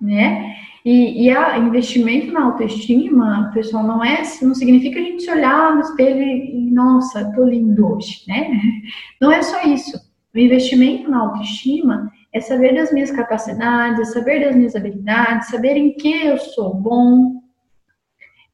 [0.00, 0.54] né?
[0.84, 5.74] E, e a investimento na autoestima, pessoal, não é, não significa a gente se olhar
[5.74, 8.48] no espelho e, nossa, tô lindo hoje, né?
[9.20, 9.98] Não é só isso.
[10.34, 15.76] O investimento na autoestima é saber das minhas capacidades, é saber das minhas habilidades, saber
[15.76, 17.38] em que eu sou bom,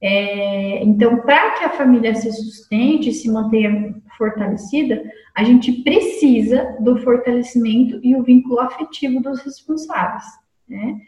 [0.06, 5.02] é, então, para que a família se sustente, se mantenha fortalecida,
[5.34, 10.24] a gente precisa do fortalecimento e o vínculo afetivo dos responsáveis.
[10.68, 10.98] Né?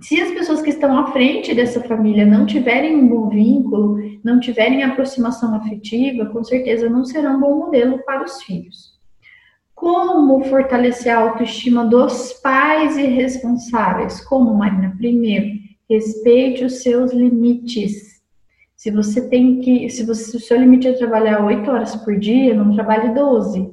[0.00, 4.38] Se as pessoas que estão à frente dessa família não tiverem um bom vínculo, não
[4.38, 8.97] tiverem aproximação afetiva, com certeza não serão um bom modelo para os filhos.
[9.78, 14.20] Como fortalecer a autoestima dos pais e responsáveis?
[14.20, 14.94] Como, Marina?
[14.96, 18.20] Primeiro, Respeite os seus limites.
[18.76, 22.18] Se você tem que, se, você, se o seu limite é trabalhar 8 horas por
[22.18, 23.72] dia, não trabalhe 12.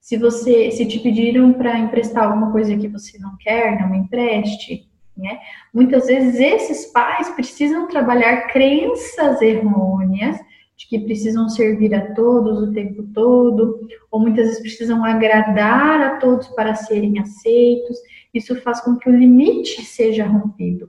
[0.00, 4.88] Se você, se te pediram para emprestar alguma coisa que você não quer, não empreste.
[5.16, 5.40] Né?
[5.74, 10.38] Muitas vezes esses pais precisam trabalhar crenças errôneas
[10.78, 13.80] de que precisam servir a todos o tempo todo,
[14.12, 17.98] ou muitas vezes precisam agradar a todos para serem aceitos.
[18.32, 20.88] Isso faz com que o limite seja rompido.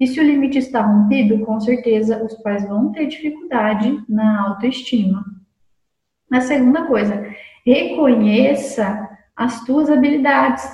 [0.00, 5.24] E se o limite está rompido, com certeza os pais vão ter dificuldade na autoestima.
[6.32, 7.24] A segunda coisa,
[7.64, 10.64] reconheça as tuas habilidades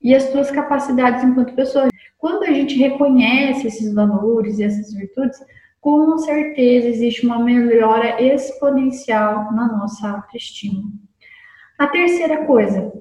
[0.00, 1.88] e as tuas capacidades enquanto pessoa.
[2.16, 5.38] Quando a gente reconhece esses valores e essas virtudes,
[5.82, 10.84] com certeza existe uma melhora exponencial na nossa autoestima.
[11.76, 12.92] A terceira coisa,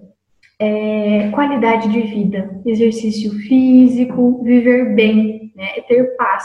[0.60, 5.78] é qualidade de vida, exercício físico, viver bem, né?
[5.78, 6.44] É ter paz.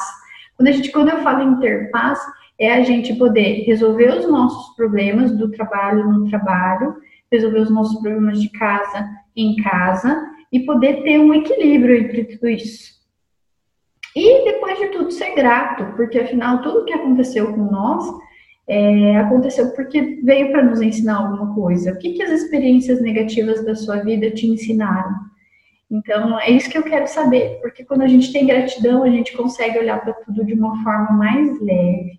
[0.57, 2.19] Quando, a gente, quando eu falo em ter paz,
[2.59, 6.97] é a gente poder resolver os nossos problemas do trabalho no trabalho,
[7.33, 10.23] resolver os nossos problemas de casa em casa
[10.53, 12.96] e poder ter um equilíbrio entre tudo isso.
[14.17, 18.03] E depois de tudo ser grato, porque afinal tudo que aconteceu com nós
[18.67, 21.93] é, aconteceu porque veio para nos ensinar alguma coisa.
[21.93, 25.15] O que, que as experiências negativas da sua vida te ensinaram?
[25.91, 29.37] Então, é isso que eu quero saber, porque quando a gente tem gratidão, a gente
[29.37, 32.19] consegue olhar para tudo de uma forma mais leve.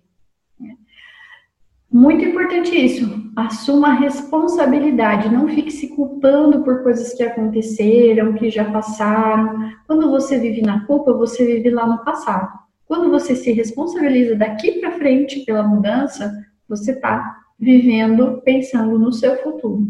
[1.90, 8.50] Muito importante isso, assuma a responsabilidade, não fique se culpando por coisas que aconteceram, que
[8.50, 9.70] já passaram.
[9.86, 12.46] Quando você vive na culpa, você vive lá no passado.
[12.84, 16.30] Quando você se responsabiliza daqui para frente pela mudança,
[16.68, 19.86] você está vivendo pensando no seu futuro.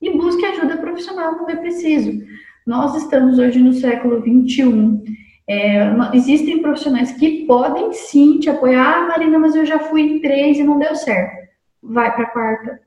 [0.00, 2.12] E busque ajuda profissional quando é preciso.
[2.64, 5.02] Nós estamos hoje no século 21.
[5.48, 5.78] É,
[6.12, 8.98] existem profissionais que podem sim te apoiar.
[8.98, 11.48] Ah, Marina, mas eu já fui em três e não deu certo.
[11.82, 12.80] Vai para a quarta.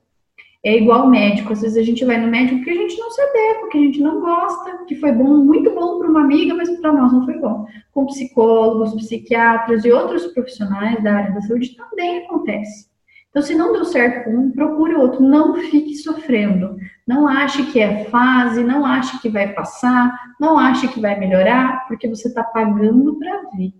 [0.64, 1.52] É igual médico.
[1.52, 4.00] Às vezes a gente vai no médico porque a gente não sabe, porque a gente
[4.00, 7.36] não gosta, que foi bom, muito bom para uma amiga, mas para nós não foi
[7.38, 7.66] bom.
[7.92, 12.91] Com psicólogos, psiquiatras e outros profissionais da área da saúde também acontece.
[13.32, 15.22] Então, se não deu certo com um, procure outro.
[15.22, 16.76] Não fique sofrendo.
[17.08, 21.88] Não ache que é fase, não ache que vai passar, não ache que vai melhorar,
[21.88, 23.72] porque você está pagando para ver.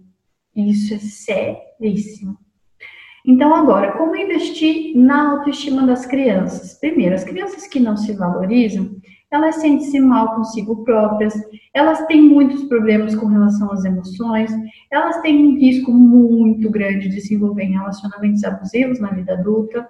[0.57, 2.39] Isso é seríssimo.
[3.27, 6.73] Então, agora, como investir na autoestima das crianças?
[6.81, 8.97] Primeiro, as crianças que não se valorizam,
[9.33, 11.35] elas sentem-se mal consigo próprias,
[11.73, 14.51] elas têm muitos problemas com relação às emoções,
[14.91, 19.89] elas têm um risco muito grande de se envolver em relacionamentos abusivos na vida adulta,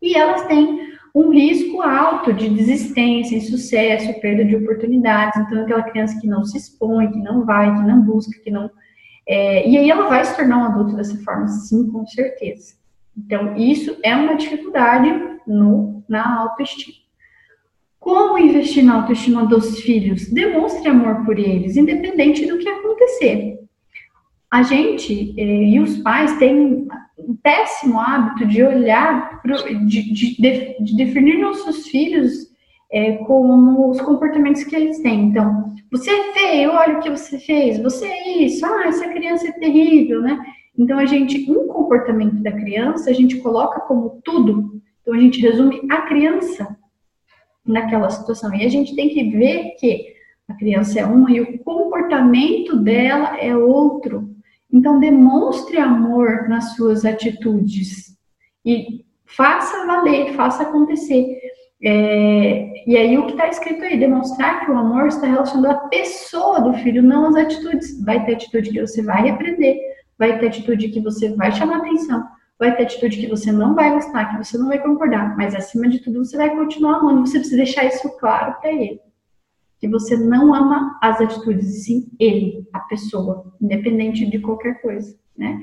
[0.00, 5.38] e elas têm um risco alto de desistência, insucesso, perda de oportunidades.
[5.40, 8.70] Então, aquela criança que não se expõe, que não vai, que não busca, que não.
[9.26, 12.74] É, e aí ela vai se tornar um adulto dessa forma, sim, com certeza.
[13.16, 15.12] Então, isso é uma dificuldade
[15.46, 17.01] no, na autoestima.
[18.02, 20.28] Como investir na autoestima dos filhos?
[20.28, 23.60] Demonstre amor por eles, independente do que acontecer.
[24.50, 29.54] A gente eh, e os pais têm um péssimo hábito de olhar, pro,
[29.86, 32.50] de, de, de, definir nossos filhos
[32.90, 35.26] é, como os comportamentos que eles têm.
[35.26, 39.46] Então, você é feio, olha o que você fez, você é isso, ah, essa criança
[39.46, 40.36] é terrível, né?
[40.76, 44.82] Então, a gente, um comportamento da criança, a gente coloca como tudo.
[45.02, 46.81] Então, a gente resume a criança
[47.64, 48.54] naquela situação.
[48.54, 50.12] E a gente tem que ver que
[50.48, 54.30] a criança é uma e o comportamento dela é outro.
[54.72, 58.16] Então, demonstre amor nas suas atitudes
[58.64, 61.38] e faça valer, faça acontecer.
[61.84, 63.98] É, e aí, o que está escrito aí?
[63.98, 68.02] Demonstrar que o amor está relacionado à pessoa do filho, não às atitudes.
[68.04, 69.76] Vai ter atitude que você vai repreender,
[70.18, 72.24] vai ter atitude que você vai chamar atenção,
[72.62, 75.88] vai ter atitude que você não vai gostar, que você não vai concordar, mas acima
[75.88, 77.26] de tudo, você vai continuar amando.
[77.26, 79.00] Você precisa deixar isso claro para ele
[79.80, 85.18] que você não ama as atitudes, e sim ele, a pessoa, independente de qualquer coisa,
[85.36, 85.60] né?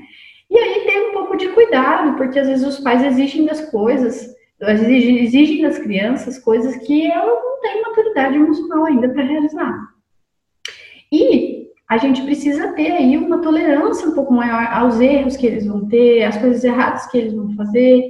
[0.50, 4.28] E aí tem um pouco de cuidado, porque às vezes os pais exigem das coisas,
[4.60, 9.88] exigem, das crianças coisas que elas não têm maturidade emocional ainda para realizar.
[11.10, 11.49] E
[11.90, 15.88] a gente precisa ter aí uma tolerância um pouco maior aos erros que eles vão
[15.88, 18.04] ter, às coisas erradas que eles vão fazer,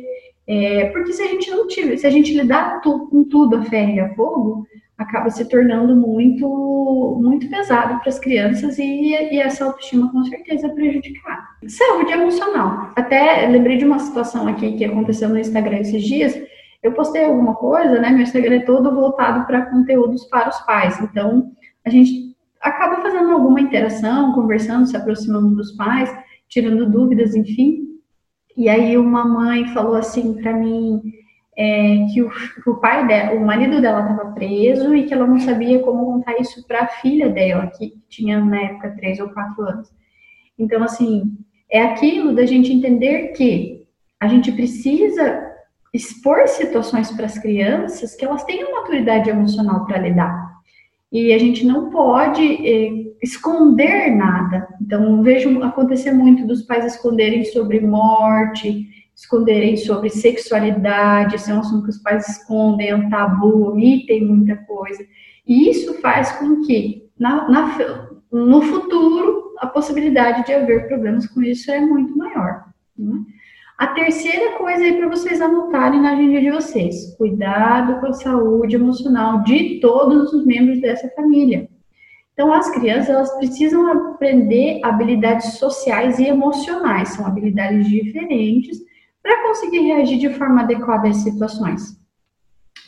[0.47, 3.63] é, porque se a gente não tiver, se a gente lidar tu, com tudo a
[3.63, 4.67] ferro e a fogo,
[4.99, 10.67] acaba se tornando muito, muito pesado para as crianças e, e, essa autoestima com certeza
[10.67, 11.41] é prejudicada.
[11.67, 12.91] Saúde emocional.
[12.95, 16.39] Até lembrei de uma situação aqui que aconteceu no Instagram esses dias.
[16.83, 18.11] Eu postei alguma coisa, né?
[18.11, 21.01] Meu Instagram é todo voltado para conteúdos para os pais.
[21.01, 21.51] Então,
[21.83, 22.30] a gente
[22.61, 26.15] acaba fazendo alguma interação, conversando, se aproximando dos pais,
[26.49, 27.89] tirando dúvidas, enfim.
[28.57, 31.01] E aí uma mãe falou assim para mim,
[31.57, 32.31] é, que, o,
[32.67, 36.39] o, pai dela, o marido dela estava preso e que ela não sabia como contar
[36.41, 39.91] isso para a filha dela, que tinha na época três ou quatro anos.
[40.59, 41.37] Então, assim,
[41.71, 43.87] é aquilo da gente entender que
[44.19, 45.51] a gente precisa
[45.93, 50.50] expor situações para as crianças que elas tenham maturidade emocional para lidar.
[51.13, 52.91] E a gente não pode é,
[53.23, 54.69] esconder nada.
[54.81, 61.61] Então, vejo acontecer muito dos pais esconderem sobre morte, esconderem sobre sexualidade, esse é um
[61.61, 65.05] assunto que os pais escondem, é um tabu, omitem muita coisa.
[65.47, 71.43] E isso faz com que, na, na, no futuro, a possibilidade de haver problemas com
[71.43, 72.65] isso é muito maior.
[72.97, 73.21] Né?
[73.81, 78.77] A terceira coisa aí para vocês anotarem na agenda de vocês: cuidado com a saúde
[78.77, 81.67] emocional de todos os membros dessa família.
[82.35, 88.79] Então, as crianças elas precisam aprender habilidades sociais e emocionais, são habilidades diferentes
[89.23, 91.99] para conseguir reagir de forma adequada às situações.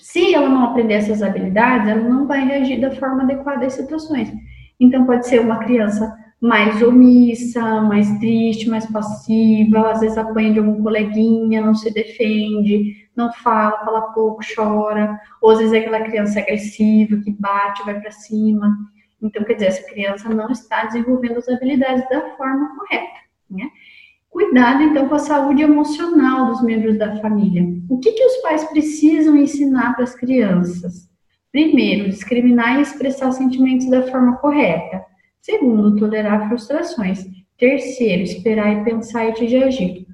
[0.03, 4.31] Se ela não aprender essas habilidades, ela não vai reagir da forma adequada às situações.
[4.79, 10.59] Então, pode ser uma criança mais omissa, mais triste, mais passiva, às vezes apanha de
[10.59, 16.01] algum coleguinha, não se defende, não fala, fala pouco, chora, ou às vezes é aquela
[16.01, 18.77] criança agressiva que bate, vai para cima.
[19.23, 23.71] Então, quer dizer, essa criança não está desenvolvendo as habilidades da forma correta, né?
[24.29, 27.65] Cuidado, então, com a saúde emocional dos membros da família.
[27.89, 31.09] O que, que os pais precisam ensinar para as crianças?
[31.53, 35.12] Primeiro, discriminar e expressar sentimentos da forma correta.
[35.43, 37.27] Segundo, tolerar frustrações.
[37.59, 40.07] Terceiro, esperar e pensar antes de agir.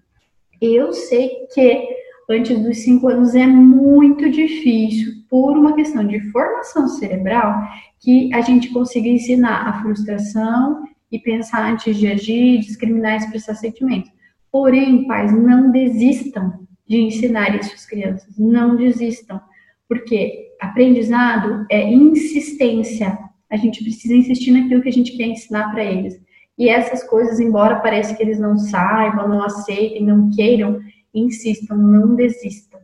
[0.60, 1.86] Eu sei que
[2.30, 7.60] antes dos cinco anos é muito difícil, por uma questão de formação cerebral,
[8.00, 13.54] que a gente consiga ensinar a frustração e pensar antes de agir, discriminar e expressar
[13.54, 14.10] sentimentos.
[14.50, 19.38] Porém, pais, não desistam de ensinar isso às crianças, não desistam,
[19.86, 23.27] porque aprendizado é insistência.
[23.50, 26.20] A gente precisa insistir naquilo que a gente quer ensinar para eles.
[26.58, 30.80] E essas coisas, embora pareça que eles não saibam, não aceitem, não queiram,
[31.14, 32.80] insistam, não desistam.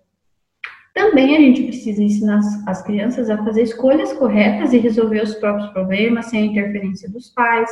[0.94, 5.70] Também a gente precisa ensinar as crianças a fazer escolhas corretas e resolver os próprios
[5.70, 7.68] problemas sem a interferência dos pais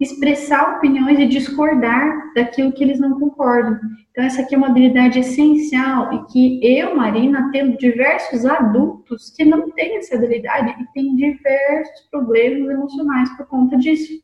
[0.00, 3.78] expressar opiniões e discordar daquilo que eles não concordam.
[4.10, 9.44] Então, essa aqui é uma habilidade essencial e que eu, Marina, tendo diversos adultos que
[9.44, 14.22] não têm essa habilidade e têm diversos problemas emocionais por conta disso.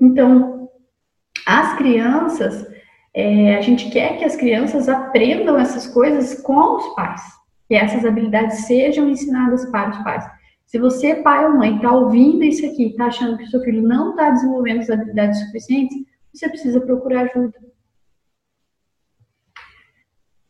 [0.00, 0.68] Então,
[1.46, 2.66] as crianças,
[3.14, 7.22] é, a gente quer que as crianças aprendam essas coisas com os pais,
[7.68, 10.39] que essas habilidades sejam ensinadas para os pais.
[10.70, 13.82] Se você, pai ou mãe, está ouvindo isso aqui, está achando que o seu filho
[13.82, 15.96] não está desenvolvendo as habilidades suficientes,
[16.32, 17.58] você precisa procurar ajuda.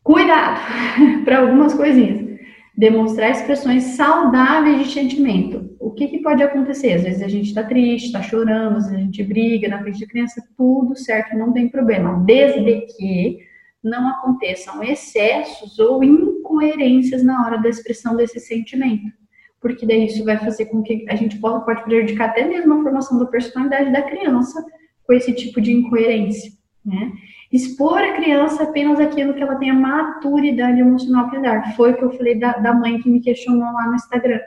[0.03, 0.59] Cuidado
[1.25, 2.39] para algumas coisinhas.
[2.77, 5.75] Demonstrar expressões saudáveis de sentimento.
[5.79, 6.93] O que, que pode acontecer?
[6.93, 9.97] Às vezes a gente está triste, está chorando, às vezes a gente briga na frente
[9.97, 12.23] de criança, tudo certo, não tem problema.
[12.23, 13.39] Desde que
[13.83, 19.20] não aconteçam excessos ou incoerências na hora da expressão desse sentimento.
[19.61, 22.83] Porque daí isso vai fazer com que a gente pode, pode prejudicar até mesmo a
[22.83, 24.65] formação da personalidade da criança
[25.05, 26.51] com esse tipo de incoerência.
[26.83, 27.11] Né?
[27.51, 31.75] Expor a criança apenas aquilo que ela tenha maturidade emocional para dar.
[31.75, 34.39] Foi o que eu falei da, da mãe que me questionou lá no Instagram,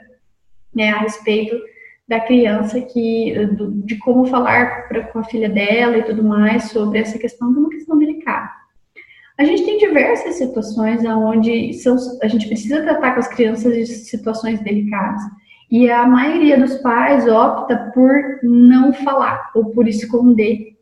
[0.73, 1.55] né, a respeito
[2.07, 3.33] da criança que
[3.83, 7.59] de como falar pra, com a filha dela e tudo mais sobre essa questão de
[7.59, 8.49] uma questão delicada.
[9.37, 11.71] A gente tem diversas situações onde
[12.21, 15.21] a gente precisa tratar com as crianças de situações delicadas.
[15.69, 20.75] E a maioria dos pais opta por não falar ou por esconder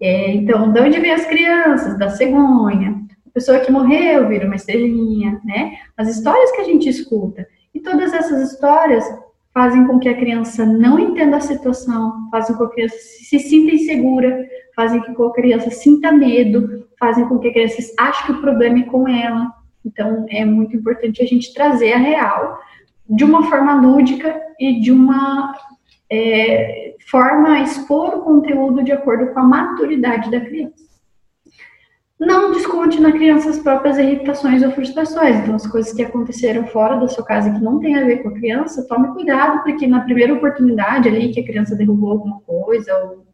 [0.00, 1.98] é, então, de onde vem as crianças?
[1.98, 3.02] Da cegonha.
[3.26, 5.76] A pessoa que morreu vira uma estrelinha, né?
[5.96, 7.46] As histórias que a gente escuta.
[7.74, 9.04] E todas essas histórias
[9.52, 13.38] fazem com que a criança não entenda a situação, fazem com que a criança se
[13.38, 14.46] sinta insegura,
[14.76, 18.40] fazem com que a criança sinta medo, fazem com que a criança ache que o
[18.42, 19.50] problema é com ela.
[19.84, 22.60] Então, é muito importante a gente trazer a real
[23.08, 25.56] de uma forma lúdica e de uma
[26.10, 30.84] é, forma a expor o conteúdo de acordo com a maturidade da criança.
[32.18, 35.36] Não desconte na criança as próprias irritações ou frustrações.
[35.36, 38.30] Então, as coisas que aconteceram fora da sua casa que não tem a ver com
[38.30, 42.92] a criança, tome cuidado, porque na primeira oportunidade ali que a criança derrubou alguma coisa,
[42.96, 43.26] ou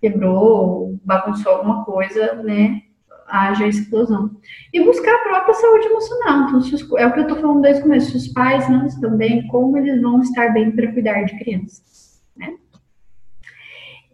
[0.00, 2.82] quebrou, ou bagunçou alguma coisa, né,
[3.28, 4.30] haja explosão.
[4.72, 6.42] E buscar a própria saúde emocional.
[6.42, 8.10] Então, os, é o que eu estou falando desde o começo.
[8.10, 12.22] Se os pais não estão bem, como eles vão estar bem para cuidar de crianças?
[12.36, 12.54] Né?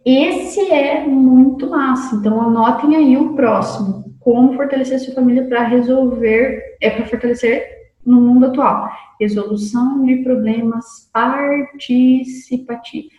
[0.05, 2.15] Esse é muito massa.
[2.15, 4.05] Então, anotem aí o próximo.
[4.19, 7.75] Como fortalecer a sua família para resolver, é para fortalecer
[8.05, 8.89] no mundo atual.
[9.19, 13.14] Resolução de problemas participativa.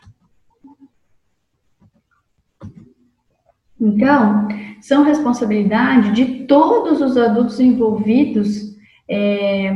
[3.81, 4.49] Então,
[4.81, 8.75] são responsabilidade de todos os adultos envolvidos
[9.09, 9.73] é,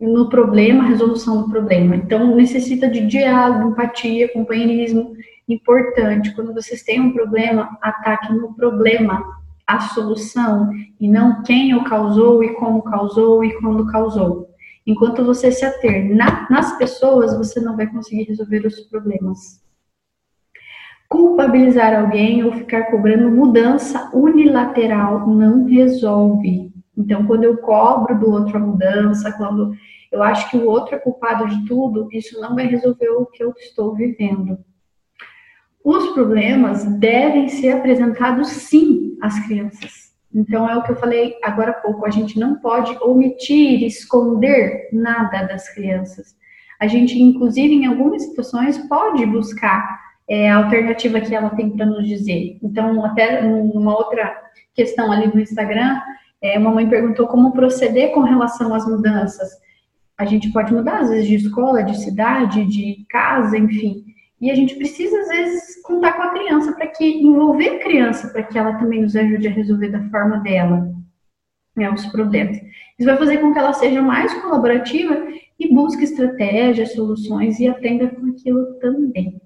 [0.00, 1.96] no problema, resolução do problema.
[1.96, 5.14] Então, necessita de diálogo, empatia, companheirismo.
[5.48, 9.22] Importante, quando vocês têm um problema, ataque no problema,
[9.66, 10.70] a solução,
[11.00, 14.48] e não quem o causou e como causou e quando causou.
[14.86, 19.60] Enquanto você se ater na, nas pessoas, você não vai conseguir resolver os problemas.
[21.08, 26.72] Culpabilizar alguém ou ficar cobrando mudança unilateral não resolve.
[26.96, 29.72] Então, quando eu cobro do outro a mudança, quando
[30.10, 33.42] eu acho que o outro é culpado de tudo, isso não vai resolver o que
[33.42, 34.58] eu estou vivendo.
[35.84, 40.06] Os problemas devem ser apresentados sim às crianças.
[40.34, 44.88] Então, é o que eu falei agora há pouco: a gente não pode omitir, esconder
[44.92, 46.34] nada das crianças.
[46.80, 51.86] A gente, inclusive, em algumas situações, pode buscar é, a alternativa que ela tem para
[51.86, 52.58] nos dizer.
[52.62, 54.36] Então, até numa outra
[54.74, 56.00] questão ali no Instagram,
[56.42, 59.48] é, uma mãe perguntou como proceder com relação às mudanças.
[60.18, 64.04] A gente pode mudar, às vezes, de escola, de cidade, de casa, enfim.
[64.40, 68.28] E a gente precisa, às vezes, contar com a criança para que envolver a criança
[68.28, 70.90] para que ela também nos ajude a resolver da forma dela
[71.74, 72.58] né, os problemas.
[72.98, 75.26] Isso vai fazer com que ela seja mais colaborativa
[75.58, 79.40] e busque estratégias, soluções e aprenda com aquilo também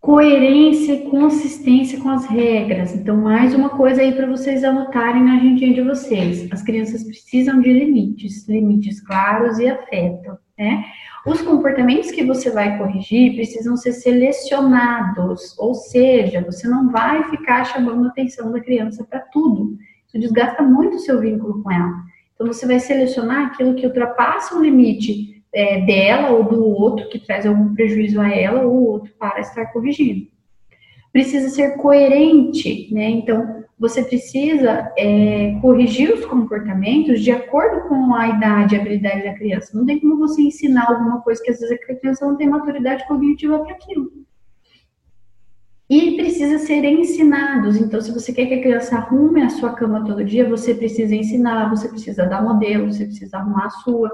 [0.00, 2.94] coerência e consistência com as regras.
[2.94, 6.48] Então, mais uma coisa aí para vocês anotarem na agendinha de vocês.
[6.50, 10.84] As crianças precisam de limites, limites claros e afeto, né?
[11.26, 17.64] Os comportamentos que você vai corrigir precisam ser selecionados, ou seja, você não vai ficar
[17.64, 19.76] chamando a atenção da criança para tudo.
[20.08, 21.92] Isso desgasta muito o seu vínculo com ela.
[22.34, 27.18] Então, você vai selecionar aquilo que ultrapassa o limite é, dela ou do outro que
[27.18, 30.28] traz algum prejuízo a ela ou o outro para estar corrigindo.
[31.12, 33.10] Precisa ser coerente, né?
[33.10, 39.34] Então, você precisa é, corrigir os comportamentos de acordo com a idade e habilidade da
[39.34, 39.76] criança.
[39.76, 43.06] Não tem como você ensinar alguma coisa que às vezes a criança não tem maturidade
[43.08, 44.12] cognitiva para aquilo.
[45.88, 47.76] e precisa ser ensinados.
[47.76, 51.16] Então, se você quer que a criança arrume a sua cama todo dia, você precisa
[51.16, 54.08] ensinar, você precisa dar modelo, você precisa arrumar a sua,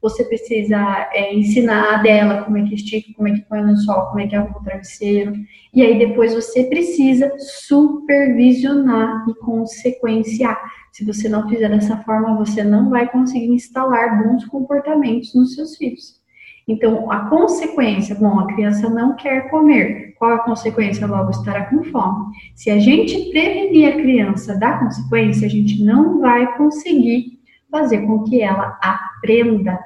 [0.00, 3.76] você precisa é, ensinar a dela como é que estica, como é que põe no
[3.76, 5.34] sol, como é que arruma o travesseiro.
[5.74, 10.58] E aí depois você precisa supervisionar e consequenciar.
[10.92, 15.76] Se você não fizer dessa forma, você não vai conseguir instalar bons comportamentos nos seus
[15.76, 16.20] filhos.
[16.66, 20.14] Então, a consequência, bom, a criança não quer comer.
[20.18, 21.06] Qual a consequência?
[21.06, 22.26] Logo estará com fome.
[22.54, 27.40] Se a gente prevenir a criança da consequência, a gente não vai conseguir
[27.70, 29.78] fazer com que ela aprenda.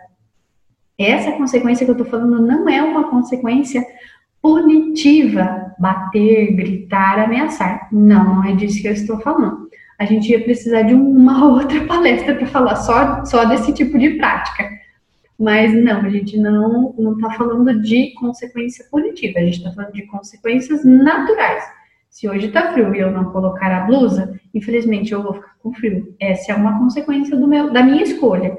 [0.98, 3.84] Essa consequência que eu estou falando não é uma consequência
[4.40, 7.88] punitiva, bater, gritar, ameaçar.
[7.90, 9.68] Não, não é disso que eu estou falando.
[9.98, 14.10] A gente ia precisar de uma outra palestra para falar só, só desse tipo de
[14.10, 14.68] prática.
[15.38, 19.92] Mas não, a gente não não está falando de consequência punitiva, a gente está falando
[19.92, 21.64] de consequências naturais.
[22.08, 25.74] Se hoje está frio e eu não colocar a blusa, infelizmente eu vou ficar com
[25.74, 26.14] frio.
[26.20, 28.56] Essa é uma consequência do meu, da minha escolha.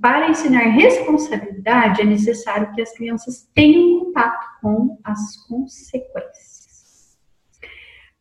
[0.00, 7.16] Para ensinar responsabilidade, é necessário que as crianças tenham contato com as consequências.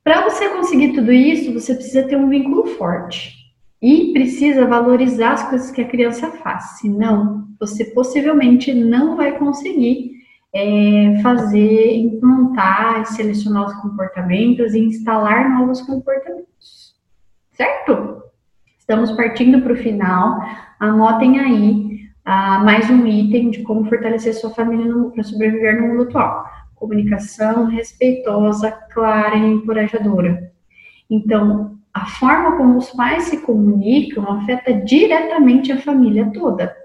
[0.03, 3.33] Para você conseguir tudo isso, você precisa ter um vínculo forte.
[3.81, 10.13] E precisa valorizar as coisas que a criança faz, senão você possivelmente não vai conseguir
[10.53, 16.95] é, fazer, implantar, selecionar os comportamentos e instalar novos comportamentos.
[17.51, 18.23] Certo?
[18.79, 20.39] Estamos partindo para o final.
[20.79, 26.03] Anotem aí ah, mais um item de como fortalecer sua família para sobreviver no mundo
[26.03, 26.45] atual.
[26.75, 30.51] Comunicação respeitosa, clara e encorajadora.
[31.09, 36.75] Então, a forma como os pais se comunicam afeta diretamente a família toda.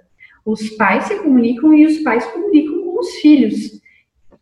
[0.42, 3.82] Os pais se comunicam e os pais comunicam com os filhos.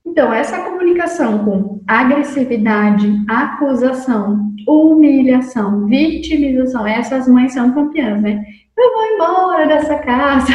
[0.06, 8.44] Então, essa comunicação com agressividade, acusação, humilhação, vitimização, essas mães são campeãs, né?
[8.80, 10.52] Eu vou embora dessa casa.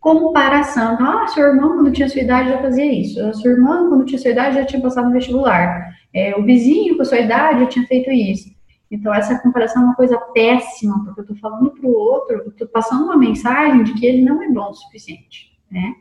[0.00, 0.96] Comparação.
[0.98, 3.22] Ah, sua irmã, quando tinha sua idade, já fazia isso.
[3.22, 5.90] A sua irmã, quando tinha sua idade, já tinha passado no vestibular.
[6.14, 8.48] É, o vizinho com a sua idade já tinha feito isso.
[8.90, 12.66] Então, essa comparação é uma coisa péssima, porque eu estou falando para o outro, estou
[12.68, 15.92] passando uma mensagem de que ele não é bom o suficiente, né?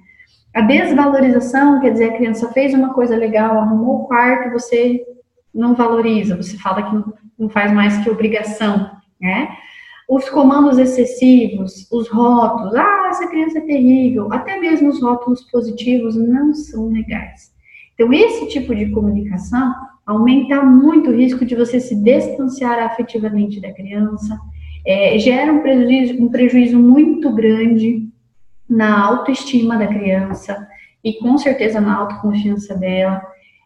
[0.53, 5.05] A desvalorização, quer dizer, a criança fez uma coisa legal, arrumou o quarto, você
[5.53, 8.89] não valoriza, você fala que não faz mais que obrigação,
[9.19, 9.49] né?
[10.07, 16.15] Os comandos excessivos, os rótulos, ah, essa criança é terrível, até mesmo os rótulos positivos
[16.15, 17.51] não são legais.
[17.93, 19.73] Então, esse tipo de comunicação
[20.05, 24.39] aumenta muito o risco de você se distanciar afetivamente da criança,
[24.85, 28.07] é, gera um prejuízo, um prejuízo muito grande
[28.69, 30.65] na autoestima da criança
[31.03, 33.21] e com certeza na autoconfiança dela.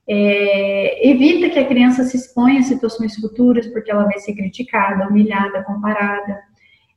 [0.08, 5.08] É, evita que a criança se exponha a situações futuras, porque ela vai ser criticada,
[5.08, 6.40] humilhada, comparada.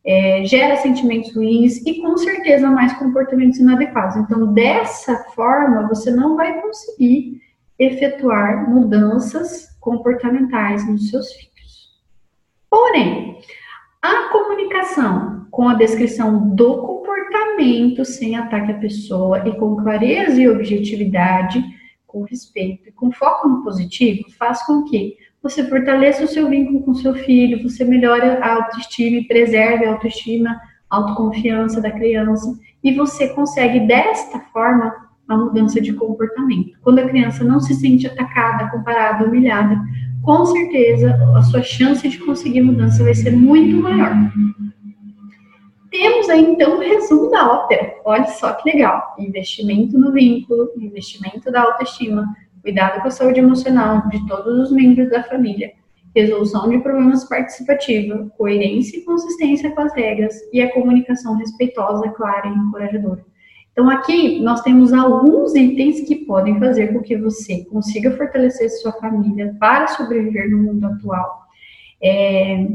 [0.07, 4.17] É, gera sentimentos ruins e com certeza mais comportamentos inadequados.
[4.17, 7.41] Então, dessa forma, você não vai conseguir
[7.79, 11.55] efetuar mudanças comportamentais nos seus filhos.
[12.69, 13.39] Porém,
[14.03, 20.49] a comunicação com a descrição do comportamento sem ataque à pessoa e com clareza e
[20.49, 21.65] objetividade,
[22.15, 26.85] com respeito e com foco no positivo, faz com que você fortaleça o seu vínculo
[26.85, 30.57] com seu filho, você melhore a autoestima e preserve a autoestima,
[30.89, 34.95] a autoconfiança da criança, e você consegue desta forma
[35.29, 36.79] a mudança de comportamento.
[36.83, 39.77] Quando a criança não se sente atacada, comparada, humilhada,
[40.23, 44.15] com certeza a sua chance de conseguir mudança vai ser muito maior.
[45.95, 47.95] Temos aí então o resumo da ópera.
[48.05, 54.09] Olha só que legal: investimento no vínculo, investimento da autoestima, cuidado com a saúde emocional
[54.09, 55.71] de todos os membros da família,
[56.13, 62.49] resolução de problemas participativa, coerência e consistência com as regras e a comunicação respeitosa, clara
[62.49, 63.25] e encorajadora.
[63.71, 68.91] Então, aqui nós temos alguns itens que podem fazer com que você consiga fortalecer sua
[68.95, 71.45] família para sobreviver no mundo atual.
[72.03, 72.67] É,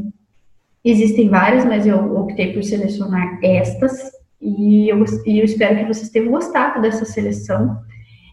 [0.84, 4.12] existem várias, mas eu optei por selecionar estas,
[4.42, 7.78] e eu, e eu espero que vocês tenham gostado dessa seleção.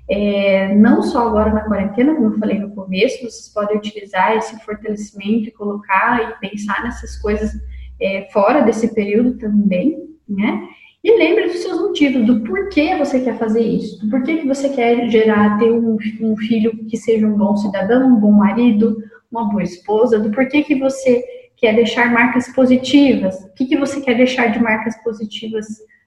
[0.08, 4.56] É, não só agora na quarentena, como eu falei no começo, vocês podem utilizar esse
[4.64, 7.50] fortalecimento e colocar e pensar nessas coisas
[8.00, 10.68] é, fora desse período também, né?
[11.02, 14.68] E lembre dos seus motivos, do porquê você quer fazer isso, do porquê que você
[14.68, 18.96] quer gerar, ter um, um filho que seja um bom cidadão, um bom marido,
[19.30, 21.24] uma boa esposa, do porquê que você
[21.56, 23.40] que é deixar marcas positivas.
[23.44, 25.66] O que, que você quer deixar de marcas positivas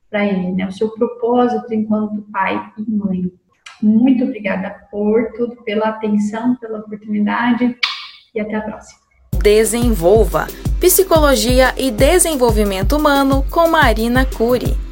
[0.10, 0.68] para ele, né?
[0.68, 3.32] O seu propósito enquanto pai e mãe.
[3.82, 7.76] Muito obrigada por tudo, pela atenção, pela oportunidade
[8.36, 9.00] e até a próxima.
[9.42, 10.48] Desenvolva
[10.80, 14.89] Psicologia e Desenvolvimento Humano com Marina Cury.